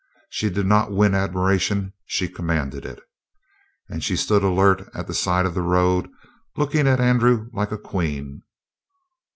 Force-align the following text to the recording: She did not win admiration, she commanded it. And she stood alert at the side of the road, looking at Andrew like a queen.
She 0.31 0.49
did 0.49 0.65
not 0.65 0.91
win 0.91 1.13
admiration, 1.13 1.93
she 2.07 2.27
commanded 2.27 2.87
it. 2.87 2.99
And 3.87 4.03
she 4.03 4.15
stood 4.15 4.41
alert 4.43 4.89
at 4.95 5.05
the 5.05 5.13
side 5.13 5.45
of 5.45 5.53
the 5.53 5.61
road, 5.61 6.09
looking 6.57 6.87
at 6.87 6.99
Andrew 6.99 7.49
like 7.53 7.71
a 7.71 7.77
queen. 7.77 8.41